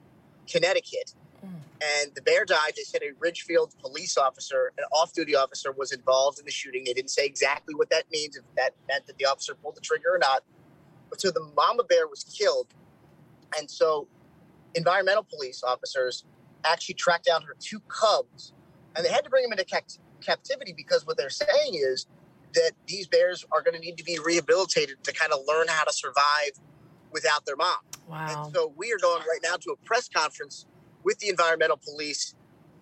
Connecticut. 0.46 1.14
Mm. 1.44 1.60
And 1.82 2.14
the 2.14 2.22
bear 2.22 2.44
died. 2.44 2.72
They 2.76 2.82
said 2.82 3.02
a 3.02 3.12
Ridgefield 3.18 3.74
police 3.80 4.16
officer, 4.16 4.72
an 4.78 4.84
off 4.92 5.12
duty 5.12 5.34
officer, 5.34 5.72
was 5.72 5.92
involved 5.92 6.38
in 6.38 6.44
the 6.44 6.50
shooting. 6.50 6.84
They 6.84 6.92
didn't 6.92 7.10
say 7.10 7.24
exactly 7.26 7.74
what 7.74 7.90
that 7.90 8.04
means, 8.12 8.36
if 8.36 8.44
that 8.56 8.74
meant 8.86 9.06
that 9.06 9.16
the 9.18 9.24
officer 9.24 9.54
pulled 9.54 9.76
the 9.76 9.80
trigger 9.80 10.14
or 10.14 10.18
not. 10.18 10.44
But 11.10 11.20
so 11.20 11.30
the 11.30 11.46
mama 11.56 11.84
bear 11.84 12.06
was 12.06 12.24
killed, 12.24 12.68
and 13.58 13.70
so 13.70 14.08
environmental 14.74 15.24
police 15.24 15.62
officers 15.62 16.24
actually 16.64 16.94
tracked 16.94 17.24
down 17.24 17.42
her 17.42 17.56
two 17.60 17.80
cubs, 17.88 18.52
and 18.96 19.04
they 19.04 19.10
had 19.10 19.24
to 19.24 19.30
bring 19.30 19.42
them 19.42 19.52
into 19.52 19.64
capt- 19.64 19.98
captivity 20.20 20.72
because 20.76 21.06
what 21.06 21.16
they're 21.16 21.30
saying 21.30 21.74
is 21.74 22.06
that 22.54 22.72
these 22.86 23.06
bears 23.06 23.44
are 23.52 23.62
going 23.62 23.74
to 23.74 23.80
need 23.80 23.96
to 23.96 24.04
be 24.04 24.18
rehabilitated 24.24 25.02
to 25.04 25.12
kind 25.12 25.32
of 25.32 25.40
learn 25.46 25.66
how 25.68 25.84
to 25.84 25.92
survive 25.92 26.50
without 27.10 27.46
their 27.46 27.56
mom. 27.56 27.76
Wow. 28.06 28.44
And 28.44 28.54
so 28.54 28.72
we 28.76 28.92
are 28.92 28.98
going 28.98 29.22
right 29.22 29.40
now 29.42 29.56
to 29.56 29.70
a 29.70 29.76
press 29.84 30.08
conference 30.08 30.66
with 31.02 31.18
the 31.18 31.28
environmental 31.28 31.78
police 31.78 32.34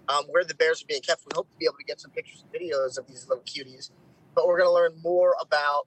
um, 0.09 0.25
where 0.29 0.45
the 0.45 0.55
bears 0.55 0.83
are 0.83 0.87
being 0.87 1.03
kept. 1.03 1.23
We 1.27 1.33
hope 1.35 1.51
to 1.51 1.57
be 1.57 1.67
able 1.67 1.79
to 1.79 1.85
get 1.85 2.01
some 2.01 2.11
pictures 2.11 2.43
and 2.43 2.53
videos 2.53 2.99
of 2.99 3.07
these 3.07 3.29
little 3.29 3.45
cuties, 3.45 3.91
but 4.35 4.47
we're 4.47 4.59
going 4.59 4.69
to 4.69 4.75
learn 4.75 4.93
more 5.03 5.35
about 5.41 5.87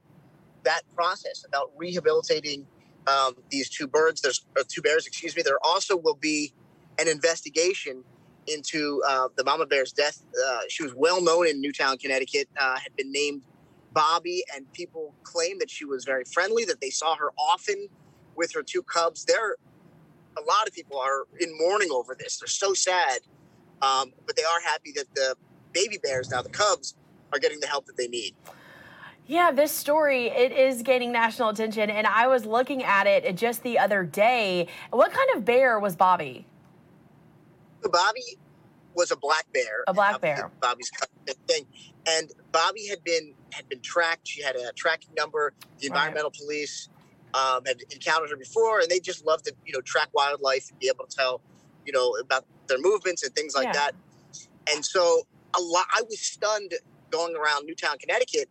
that 0.63 0.81
process, 0.95 1.43
about 1.45 1.71
rehabilitating 1.75 2.65
um, 3.07 3.35
these 3.49 3.69
two 3.69 3.87
birds. 3.87 4.21
There's 4.21 4.45
two 4.67 4.81
bears, 4.81 5.07
excuse 5.07 5.35
me. 5.35 5.41
There 5.41 5.59
also 5.63 5.97
will 5.97 6.15
be 6.15 6.53
an 6.99 7.07
investigation 7.07 8.03
into 8.47 9.01
uh, 9.07 9.29
the 9.35 9.43
mama 9.43 9.65
bear's 9.65 9.91
death. 9.91 10.23
Uh, 10.47 10.59
she 10.67 10.83
was 10.83 10.93
well 10.95 11.21
known 11.21 11.47
in 11.47 11.61
Newtown, 11.61 11.97
Connecticut. 11.97 12.47
Uh, 12.59 12.77
had 12.77 12.95
been 12.95 13.11
named 13.11 13.43
Bobby, 13.93 14.43
and 14.55 14.71
people 14.73 15.13
claim 15.23 15.59
that 15.59 15.69
she 15.69 15.85
was 15.85 16.03
very 16.03 16.23
friendly. 16.25 16.65
That 16.65 16.81
they 16.81 16.89
saw 16.89 17.15
her 17.15 17.31
often 17.37 17.87
with 18.35 18.53
her 18.53 18.63
two 18.63 18.83
cubs. 18.83 19.25
There, 19.25 19.55
a 20.37 20.41
lot 20.41 20.67
of 20.67 20.73
people 20.73 20.99
are 20.99 21.27
in 21.39 21.57
mourning 21.57 21.89
over 21.91 22.15
this. 22.17 22.37
They're 22.37 22.47
so 22.47 22.73
sad, 22.73 23.21
um, 23.81 24.13
but 24.25 24.35
they 24.35 24.43
are 24.43 24.61
happy 24.61 24.91
that 24.95 25.05
the 25.15 25.35
baby 25.73 25.97
bears 26.01 26.29
now, 26.29 26.41
the 26.41 26.49
cubs, 26.49 26.95
are 27.31 27.39
getting 27.39 27.59
the 27.59 27.67
help 27.67 27.85
that 27.85 27.97
they 27.97 28.07
need. 28.07 28.35
Yeah, 29.25 29.51
this 29.51 29.71
story 29.71 30.27
it 30.27 30.51
is 30.51 30.81
gaining 30.81 31.11
national 31.11 31.49
attention, 31.49 31.89
and 31.89 32.05
I 32.05 32.27
was 32.27 32.45
looking 32.45 32.83
at 32.83 33.07
it 33.07 33.35
just 33.37 33.63
the 33.63 33.79
other 33.79 34.03
day. 34.03 34.67
What 34.91 35.13
kind 35.13 35.29
of 35.35 35.45
bear 35.45 35.79
was 35.79 35.95
Bobby? 35.95 36.45
Bobby 37.81 38.37
was 38.95 39.11
a 39.11 39.15
black 39.15 39.45
bear. 39.53 39.83
A 39.87 39.93
black 39.93 40.19
bear. 40.19 40.51
Bobby's 40.61 40.91
thing, 41.47 41.65
and 42.07 42.31
Bobby 42.51 42.87
had 42.87 43.03
been 43.03 43.33
had 43.51 43.67
been 43.69 43.79
tracked. 43.79 44.27
She 44.27 44.41
had 44.41 44.55
a 44.55 44.73
tracking 44.73 45.13
number. 45.17 45.53
The 45.79 45.87
environmental 45.87 46.29
right. 46.29 46.39
police 46.39 46.89
um, 47.33 47.63
had 47.65 47.81
encountered 47.91 48.29
her 48.29 48.37
before, 48.37 48.79
and 48.79 48.89
they 48.89 48.99
just 48.99 49.25
love 49.25 49.41
to 49.43 49.53
you 49.65 49.73
know 49.73 49.81
track 49.81 50.09
wildlife 50.13 50.69
and 50.69 50.79
be 50.79 50.87
able 50.87 51.05
to 51.05 51.15
tell 51.15 51.41
you 51.85 51.93
know 51.93 52.15
about 52.21 52.45
their 52.67 52.79
movements 52.79 53.23
and 53.23 53.33
things 53.33 53.55
like 53.55 53.67
yeah. 53.67 53.73
that. 53.73 53.91
And 54.73 54.85
so 54.85 55.23
a 55.57 55.61
lot. 55.61 55.85
I 55.93 56.01
was 56.01 56.19
stunned 56.19 56.73
going 57.09 57.35
around 57.35 57.67
Newtown, 57.67 57.97
Connecticut, 57.99 58.49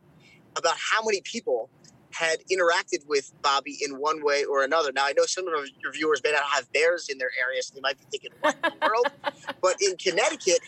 about 0.56 0.76
how 0.76 1.02
many 1.04 1.20
people 1.22 1.70
had 2.12 2.40
interacted 2.50 3.06
with 3.06 3.32
Bobby 3.42 3.78
in 3.80 3.98
one 3.98 4.22
way 4.22 4.44
or 4.44 4.62
another. 4.62 4.92
Now, 4.92 5.06
I 5.06 5.12
know 5.16 5.24
some 5.24 5.48
of 5.48 5.54
your 5.82 5.92
viewers 5.92 6.20
may 6.22 6.32
not 6.32 6.44
have 6.44 6.70
bears 6.72 7.08
in 7.08 7.18
their 7.18 7.30
area, 7.40 7.62
so 7.62 7.74
they 7.74 7.80
might 7.80 7.98
be 7.98 8.04
thinking, 8.10 8.30
"What 8.40 8.54
in 8.54 8.72
the 8.80 8.86
world?" 8.86 9.06
But 9.62 9.76
in 9.80 9.96
Connecticut, 9.96 10.60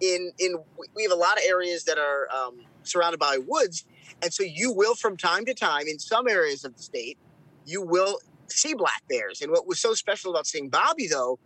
in 0.00 0.32
in 0.38 0.56
we 0.96 1.02
have 1.04 1.12
a 1.12 1.16
lot 1.16 1.36
of 1.36 1.44
areas 1.46 1.84
that 1.84 1.98
are 1.98 2.28
um, 2.34 2.64
surrounded 2.82 3.20
by 3.20 3.38
woods, 3.38 3.84
and 4.22 4.32
so 4.32 4.42
you 4.42 4.72
will, 4.72 4.94
from 4.94 5.16
time 5.16 5.44
to 5.46 5.54
time, 5.54 5.86
in 5.86 5.98
some 5.98 6.28
areas 6.28 6.64
of 6.64 6.76
the 6.76 6.82
state, 6.82 7.16
you 7.64 7.82
will 7.82 8.18
see 8.48 8.74
black 8.74 9.02
bears. 9.08 9.40
And 9.40 9.52
what 9.52 9.66
was 9.66 9.80
so 9.80 9.94
special 9.94 10.30
about 10.30 10.46
seeing 10.46 10.68
Bobby, 10.68 11.06
though, 11.06 11.38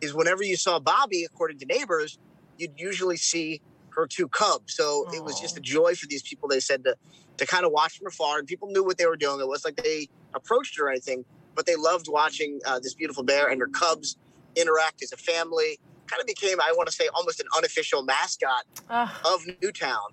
is 0.00 0.14
whenever 0.14 0.42
you 0.42 0.56
saw 0.56 0.78
Bobby, 0.78 1.24
according 1.24 1.58
to 1.60 1.66
neighbors, 1.66 2.18
you'd 2.58 2.78
usually 2.78 3.16
see 3.16 3.62
her 3.98 4.06
two 4.06 4.28
cubs. 4.28 4.74
So 4.74 5.06
Aww. 5.08 5.16
it 5.16 5.24
was 5.24 5.40
just 5.40 5.56
a 5.56 5.60
joy 5.60 5.94
for 5.94 6.06
these 6.06 6.22
people. 6.22 6.48
They 6.48 6.60
said 6.60 6.84
to 6.84 6.96
to 7.38 7.46
kind 7.46 7.64
of 7.64 7.72
watch 7.72 7.98
from 7.98 8.08
afar, 8.08 8.38
and 8.38 8.48
people 8.48 8.68
knew 8.68 8.84
what 8.84 8.98
they 8.98 9.06
were 9.06 9.16
doing. 9.16 9.40
It 9.40 9.46
was 9.46 9.64
like 9.64 9.76
they 9.76 10.08
approached 10.34 10.76
her 10.76 10.86
or 10.86 10.90
anything, 10.90 11.24
but 11.54 11.66
they 11.66 11.76
loved 11.76 12.08
watching 12.08 12.60
uh, 12.66 12.80
this 12.80 12.94
beautiful 12.94 13.22
bear 13.22 13.48
and 13.48 13.60
her 13.60 13.68
cubs 13.68 14.16
interact 14.56 15.02
as 15.02 15.12
a 15.12 15.16
family. 15.16 15.78
Kind 16.08 16.20
of 16.20 16.26
became, 16.26 16.60
I 16.60 16.72
want 16.76 16.88
to 16.88 16.94
say, 16.94 17.08
almost 17.14 17.38
an 17.38 17.46
unofficial 17.56 18.02
mascot 18.02 18.64
of 18.90 19.46
Newtown. 19.62 20.08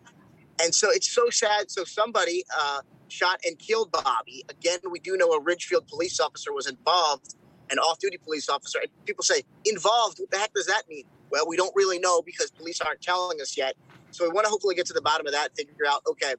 And 0.61 0.75
so 0.75 0.89
it's 0.91 1.09
so 1.09 1.29
sad. 1.29 1.71
So 1.71 1.83
somebody 1.83 2.43
uh, 2.55 2.81
shot 3.07 3.39
and 3.45 3.57
killed 3.57 3.91
Bobby. 3.91 4.43
Again, 4.49 4.79
we 4.91 4.99
do 4.99 5.17
know 5.17 5.31
a 5.31 5.41
Ridgefield 5.41 5.87
police 5.87 6.19
officer 6.19 6.53
was 6.53 6.67
involved, 6.67 7.35
an 7.71 7.79
off-duty 7.79 8.17
police 8.17 8.49
officer. 8.49 8.79
And 8.79 8.89
people 9.05 9.23
say 9.23 9.43
involved. 9.63 10.19
What 10.19 10.31
the 10.31 10.37
heck 10.37 10.53
does 10.53 10.67
that 10.67 10.83
mean? 10.89 11.05
Well, 11.29 11.47
we 11.47 11.57
don't 11.57 11.73
really 11.75 11.99
know 11.99 12.21
because 12.21 12.51
police 12.51 12.81
aren't 12.81 13.01
telling 13.01 13.41
us 13.41 13.57
yet. 13.57 13.75
So 14.11 14.23
we 14.23 14.29
want 14.29 14.45
to 14.45 14.49
hopefully 14.49 14.75
get 14.75 14.85
to 14.87 14.93
the 14.93 15.01
bottom 15.01 15.27
of 15.27 15.33
that, 15.33 15.49
and 15.57 15.67
figure 15.67 15.85
out 15.87 16.01
okay, 16.07 16.35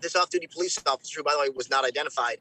this 0.00 0.14
off-duty 0.16 0.48
police 0.48 0.78
officer, 0.86 1.20
who 1.20 1.24
by 1.24 1.32
the 1.32 1.40
way 1.40 1.48
was 1.50 1.70
not 1.70 1.84
identified, 1.84 2.38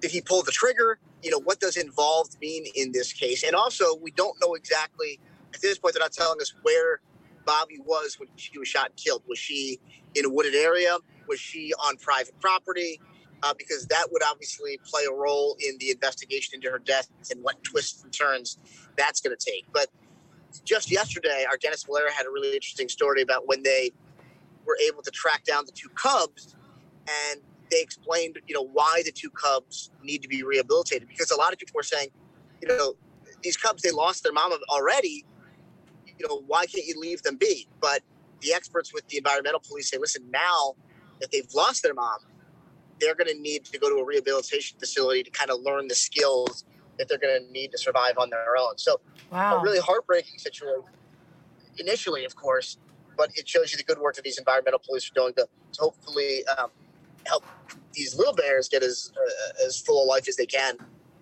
did 0.00 0.10
he 0.10 0.20
pull 0.20 0.42
the 0.42 0.52
trigger? 0.52 0.98
You 1.22 1.30
know, 1.30 1.40
what 1.40 1.60
does 1.60 1.76
involved 1.76 2.36
mean 2.40 2.66
in 2.74 2.92
this 2.92 3.12
case? 3.12 3.42
And 3.42 3.54
also, 3.54 3.96
we 3.96 4.10
don't 4.10 4.36
know 4.40 4.54
exactly 4.54 5.18
at 5.54 5.60
this 5.62 5.78
point. 5.78 5.94
They're 5.94 6.02
not 6.02 6.12
telling 6.12 6.40
us 6.40 6.52
where 6.62 7.00
Bobby 7.46 7.78
was 7.84 8.18
when 8.18 8.28
she 8.36 8.58
was 8.58 8.68
shot 8.68 8.90
and 8.90 8.96
killed. 8.96 9.22
Was 9.28 9.38
she 9.38 9.80
in 10.14 10.24
a 10.24 10.28
wooded 10.28 10.54
area? 10.54 10.98
Was 11.28 11.40
she 11.40 11.72
on 11.74 11.96
private 11.96 12.38
property? 12.40 13.00
Uh, 13.42 13.54
because 13.56 13.86
that 13.86 14.08
would 14.10 14.22
obviously 14.22 14.78
play 14.84 15.02
a 15.08 15.12
role 15.12 15.56
in 15.60 15.76
the 15.78 15.90
investigation 15.90 16.54
into 16.54 16.70
her 16.70 16.78
death 16.78 17.08
and 17.30 17.42
what 17.42 17.62
twists 17.62 18.02
and 18.02 18.12
turns 18.12 18.58
that's 18.96 19.20
going 19.20 19.36
to 19.36 19.50
take. 19.50 19.64
But 19.72 19.88
just 20.64 20.90
yesterday, 20.90 21.44
our 21.48 21.56
Dennis 21.56 21.84
Valera 21.84 22.12
had 22.12 22.26
a 22.26 22.30
really 22.30 22.54
interesting 22.54 22.88
story 22.88 23.22
about 23.22 23.46
when 23.46 23.62
they 23.62 23.92
were 24.64 24.78
able 24.86 25.02
to 25.02 25.10
track 25.10 25.44
down 25.44 25.64
the 25.66 25.72
two 25.72 25.88
cubs 25.90 26.54
and 27.08 27.40
they 27.70 27.80
explained, 27.80 28.38
you 28.46 28.54
know, 28.54 28.62
why 28.62 29.02
the 29.04 29.12
two 29.12 29.30
cubs 29.30 29.90
need 30.02 30.22
to 30.22 30.28
be 30.28 30.42
rehabilitated 30.42 31.08
because 31.08 31.30
a 31.30 31.36
lot 31.36 31.52
of 31.52 31.58
people 31.58 31.74
were 31.74 31.82
saying, 31.82 32.08
you 32.60 32.68
know, 32.68 32.94
these 33.42 33.56
cubs 33.56 33.82
they 33.82 33.90
lost 33.90 34.22
their 34.22 34.32
mama 34.32 34.58
already. 34.70 35.24
You 36.18 36.26
know, 36.26 36.42
why 36.46 36.66
can't 36.66 36.86
you 36.86 36.98
leave 36.98 37.22
them 37.22 37.36
be? 37.36 37.68
But 37.80 38.02
the 38.40 38.54
experts 38.54 38.92
with 38.92 39.06
the 39.08 39.18
environmental 39.18 39.60
police 39.60 39.90
say, 39.90 39.98
listen, 39.98 40.22
now 40.30 40.74
that 41.20 41.30
they've 41.30 41.52
lost 41.54 41.82
their 41.82 41.94
mom, 41.94 42.18
they're 43.00 43.14
going 43.14 43.28
to 43.28 43.40
need 43.40 43.64
to 43.66 43.78
go 43.78 43.88
to 43.90 43.96
a 43.96 44.04
rehabilitation 44.04 44.78
facility 44.78 45.22
to 45.22 45.30
kind 45.30 45.50
of 45.50 45.60
learn 45.60 45.88
the 45.88 45.94
skills 45.94 46.64
that 46.98 47.08
they're 47.08 47.18
going 47.18 47.44
to 47.44 47.52
need 47.52 47.70
to 47.72 47.78
survive 47.78 48.18
on 48.18 48.30
their 48.30 48.56
own. 48.58 48.78
So, 48.78 49.00
wow. 49.30 49.58
a 49.58 49.62
really 49.62 49.80
heartbreaking 49.80 50.38
situation 50.38 50.84
initially, 51.78 52.24
of 52.24 52.36
course, 52.36 52.78
but 53.16 53.30
it 53.34 53.48
shows 53.48 53.72
you 53.72 53.78
the 53.78 53.84
good 53.84 53.98
work 53.98 54.14
that 54.16 54.24
these 54.24 54.38
environmental 54.38 54.80
police 54.84 55.10
are 55.10 55.14
doing 55.14 55.34
to, 55.34 55.46
to 55.72 55.80
hopefully 55.80 56.44
um, 56.58 56.70
help 57.26 57.44
these 57.92 58.16
little 58.16 58.34
bears 58.34 58.68
get 58.68 58.82
as 58.82 59.12
uh, 59.16 59.66
as 59.66 59.80
full 59.80 60.02
of 60.02 60.08
life 60.08 60.28
as 60.28 60.36
they 60.36 60.46
can 60.46 60.76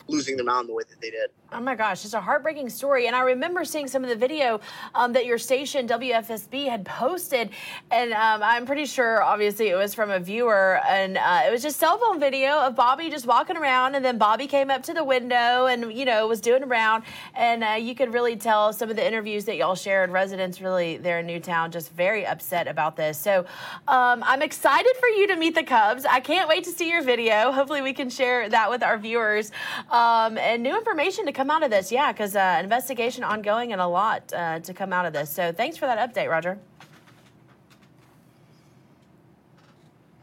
losing 0.09 0.37
their 0.37 0.45
mom 0.45 0.67
the 0.67 0.75
way 0.75 0.83
that 0.89 1.01
they 1.01 1.11
did. 1.11 1.31
Oh 1.53 1.61
my 1.61 1.77
gosh, 1.77 2.05
it's 2.05 2.15
a 2.15 2.21
heartbreaking 2.21 2.69
story. 2.69 3.07
And 3.07 3.15
I 3.15 3.21
remember 3.21 3.65
seeing 3.65 3.87
some 3.87 4.03
of 4.03 4.11
the 4.11 4.17
video 4.17 4.61
um, 4.95 5.13
that 5.13 5.25
your 5.25 5.39
station, 5.39 5.87
WFSB, 5.87 6.69
had 6.69 6.85
posted. 6.85 7.51
And 7.93 8.13
um, 8.13 8.43
I'm 8.43 8.67
pretty 8.67 8.87
sure, 8.87 9.23
obviously, 9.23 9.69
it 9.69 9.77
was 9.77 9.95
from 9.95 10.11
a 10.11 10.19
viewer. 10.19 10.81
And 10.89 11.17
uh, 11.17 11.43
it 11.47 11.53
was 11.53 11.63
just 11.63 11.79
cell 11.79 11.97
phone 11.99 12.19
video 12.19 12.59
of 12.59 12.75
Bobby 12.75 13.09
just 13.09 13.27
walking 13.27 13.57
around. 13.57 13.95
And 13.95 14.05
then 14.05 14.19
Bobby 14.19 14.49
came 14.49 14.69
up 14.69 14.83
to 14.85 14.95
the 14.95 15.05
window 15.05 15.67
and, 15.67 15.93
you 15.93 16.05
know, 16.05 16.27
was 16.27 16.41
doing 16.41 16.65
around. 16.65 17.05
And 17.35 17.63
uh, 17.63 17.69
you 17.81 17.95
could 17.95 18.13
really 18.13 18.35
tell 18.35 18.73
some 18.73 18.91
of 18.91 18.97
the 18.97 19.07
interviews 19.07 19.45
that 19.45 19.57
y'all 19.57 19.77
shared, 19.77 20.11
residents 20.11 20.61
really 20.61 20.97
there 20.97 21.21
in 21.21 21.27
Newtown 21.27 21.71
just 21.71 21.93
very 21.93 22.27
upset 22.27 22.67
about 22.67 22.97
this. 22.97 23.17
So 23.17 23.47
um, 23.87 24.25
I'm 24.27 24.43
excited 24.43 24.93
for 24.99 25.09
you 25.09 25.29
to 25.29 25.37
meet 25.37 25.55
the 25.55 25.63
Cubs. 25.63 26.05
I 26.05 26.19
can't 26.19 26.49
wait 26.49 26.65
to 26.65 26.71
see 26.71 26.91
your 26.91 27.03
video. 27.03 27.53
Hopefully, 27.53 27.81
we 27.81 27.93
can 27.93 28.11
share 28.11 28.49
that 28.49 28.71
with 28.71 28.83
our 28.83 28.99
viewers. 28.99 29.53
Um, 29.95 30.39
and 30.39 30.61
new 30.61 30.77
information 30.77 31.25
to 31.27 31.31
come 31.31 31.53
out 31.53 31.63
of 31.63 31.71
this, 31.71 31.93
yeah, 31.93 32.11
because 32.11 32.35
uh, 32.35 32.59
investigation 32.61 33.23
ongoing 33.23 33.71
and 33.71 33.81
a 33.81 33.87
lot 33.87 34.33
uh, 34.33 34.59
to 34.59 34.75
come 34.75 34.93
out 34.93 35.07
of 35.07 35.13
this. 35.13 35.31
So 35.31 35.53
thanks 35.53 35.77
for 35.77 35.87
that 35.87 35.99
update, 36.13 36.29
Roger. 36.29 36.59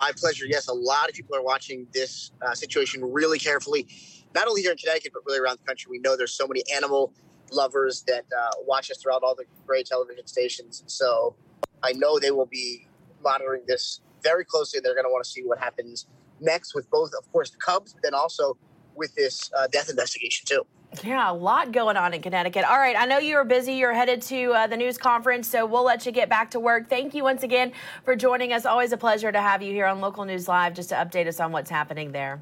My 0.02 0.12
pleasure. 0.14 0.46
Yes, 0.46 0.68
a 0.68 0.74
lot 0.74 1.08
of 1.08 1.16
people 1.16 1.38
are 1.38 1.42
watching 1.42 1.88
this 1.94 2.34
uh, 2.42 2.54
situation 2.54 3.02
really 3.02 3.40
carefully, 3.40 3.88
not 4.36 4.46
only 4.46 4.62
here 4.62 4.72
in 4.72 4.78
Connecticut, 4.78 5.14
but 5.14 5.24
really 5.26 5.40
around 5.40 5.60
the 5.64 5.66
country. 5.66 5.90
We 5.90 6.00
know 6.00 6.18
there's 6.18 6.34
so 6.34 6.48
many 6.48 6.64
animal 6.76 7.14
lovers 7.54 8.02
that 8.08 8.26
uh, 8.38 8.50
watch 8.68 8.92
us 8.92 8.98
throughout 8.98 9.24
all 9.24 9.36
the 9.36 9.46
Gray 9.66 9.84
Television 9.84 10.28
stations. 10.28 10.84
So 10.88 11.34
I 11.82 11.94
know 11.94 12.20
they 12.20 12.32
will 12.32 12.46
be 12.46 12.90
monitoring 13.24 13.62
this 13.68 14.02
very 14.22 14.44
closely. 14.44 14.82
They're 14.84 14.96
going 14.96 15.06
to 15.06 15.12
want 15.12 15.24
to 15.24 15.30
see 15.30 15.44
what 15.44 15.60
happens 15.60 16.08
next 16.42 16.76
with 16.76 16.90
both, 16.90 17.12
of 17.18 17.32
course, 17.32 17.52
the 17.52 17.58
Cubs, 17.58 17.94
but 17.94 18.04
then 18.04 18.14
also 18.14 18.58
with 18.96 19.14
this 19.16 19.52
uh, 19.58 19.68
death 19.68 19.90
investigation 19.90 20.46
too. 20.46 20.66
Yeah, 21.04 21.32
a 21.32 21.34
lot 21.34 21.72
going 21.72 21.96
on 21.96 22.14
in 22.14 22.22
Connecticut. 22.22 22.66
All 22.66 22.78
right, 22.78 22.98
I 22.98 23.06
know 23.06 23.18
you 23.18 23.38
are 23.38 23.46
busy. 23.46 23.74
You're 23.74 23.94
headed 23.94 24.22
to 24.24 24.52
uh, 24.52 24.68
the 24.68 24.76
news 24.76 24.98
conference, 24.98 25.48
so 25.48 25.66
we'll 25.66 25.86
let 25.86 26.06
you 26.06 26.12
get 26.12 26.28
back 26.28 26.52
to 26.52 26.60
work. 26.60 26.90
Thank 26.90 27.14
you 27.14 27.24
once 27.24 27.44
again 27.44 27.72
for 28.04 28.16
joining 28.16 28.52
us. 28.52 28.66
Always 28.66 28.92
a 28.92 28.98
pleasure 28.98 29.32
to 29.32 29.42
have 29.42 29.62
you 29.62 29.72
here 29.72 29.86
on 29.86 30.02
Local 30.02 30.26
News 30.26 30.50
Live 30.50 30.74
just 30.74 30.90
to 30.90 30.96
update 30.96 31.28
us 31.28 31.40
on 31.40 31.54
what's 31.54 31.70
happening 31.70 32.12
there. 32.12 32.42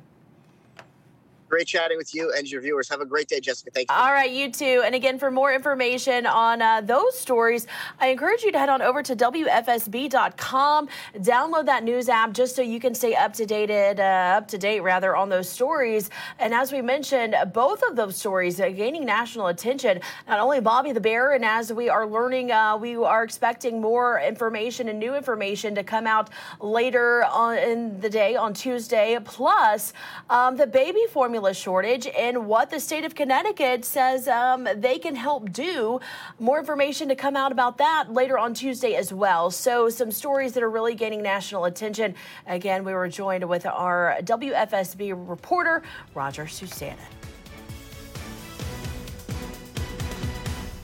Great 1.49 1.65
chatting 1.65 1.97
with 1.97 2.13
you 2.13 2.31
and 2.37 2.47
your 2.47 2.61
viewers. 2.61 2.87
Have 2.89 3.01
a 3.01 3.05
great 3.05 3.27
day, 3.27 3.39
Jessica. 3.39 3.71
Thank 3.71 3.89
you. 3.89 3.95
All 3.95 4.11
right, 4.11 4.29
you 4.29 4.51
too. 4.51 4.83
And 4.85 4.93
again, 4.93 5.17
for 5.17 5.31
more 5.31 5.51
information 5.51 6.27
on 6.27 6.61
uh, 6.61 6.81
those 6.81 7.17
stories, 7.17 7.65
I 7.99 8.09
encourage 8.09 8.43
you 8.43 8.51
to 8.51 8.59
head 8.59 8.69
on 8.69 8.83
over 8.83 9.01
to 9.01 9.15
WFSB.com. 9.15 10.89
Download 11.15 11.65
that 11.65 11.83
news 11.83 12.07
app 12.07 12.33
just 12.33 12.55
so 12.55 12.61
you 12.61 12.79
can 12.79 12.93
stay 12.93 13.15
up 13.15 13.33
to 13.33 13.47
date, 13.47 13.71
uh, 13.71 14.03
up 14.37 14.47
to 14.49 14.59
date 14.59 14.81
rather, 14.81 15.15
on 15.15 15.29
those 15.29 15.49
stories. 15.49 16.11
And 16.37 16.53
as 16.53 16.71
we 16.71 16.83
mentioned, 16.83 17.35
both 17.51 17.81
of 17.81 17.95
those 17.95 18.15
stories 18.15 18.61
uh, 18.61 18.69
gaining 18.69 19.03
national 19.03 19.47
attention. 19.47 20.01
Not 20.27 20.39
only 20.39 20.59
Bobby 20.59 20.91
the 20.91 21.01
Bear, 21.01 21.31
and 21.31 21.43
as 21.43 21.73
we 21.73 21.89
are 21.89 22.05
learning, 22.05 22.51
uh, 22.51 22.77
we 22.77 22.95
are 22.95 23.23
expecting 23.23 23.81
more 23.81 24.19
information 24.19 24.87
and 24.87 24.99
new 24.99 25.15
information 25.15 25.73
to 25.73 25.83
come 25.83 26.05
out 26.05 26.29
later 26.59 27.23
on 27.23 27.57
in 27.57 27.99
the 28.01 28.09
day 28.09 28.35
on 28.35 28.53
Tuesday. 28.53 29.17
Plus, 29.23 29.93
um, 30.29 30.55
the 30.55 30.67
baby 30.67 31.05
formula 31.11 31.38
formula 31.39 31.53
shortage 31.53 32.05
and 32.17 32.47
what 32.47 32.69
the 32.69 32.79
state 32.81 33.05
of 33.05 33.15
Connecticut 33.15 33.85
says 33.85 34.27
um, 34.27 34.67
they 34.75 34.99
can 34.99 35.15
help 35.15 35.53
do. 35.53 36.01
More 36.37 36.59
information 36.59 37.07
to 37.07 37.15
come 37.15 37.37
out 37.37 37.53
about 37.53 37.77
that 37.77 38.11
later 38.11 38.37
on 38.37 38.53
Tuesday 38.53 38.95
as 38.95 39.13
well. 39.13 39.49
So, 39.49 39.89
some 39.89 40.11
stories 40.11 40.51
that 40.53 40.63
are 40.63 40.69
really 40.69 40.95
gaining 40.95 41.21
national 41.21 41.63
attention. 41.63 42.13
Again, 42.45 42.83
we 42.83 42.93
were 42.93 43.07
joined 43.07 43.47
with 43.47 43.65
our 43.65 44.17
WFSB 44.23 45.13
reporter, 45.15 45.81
Roger 46.13 46.43
Susanin. 46.43 47.18